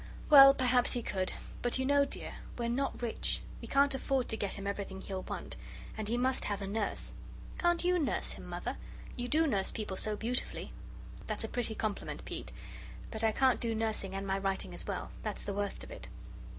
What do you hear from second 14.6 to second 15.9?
as well. That's the worst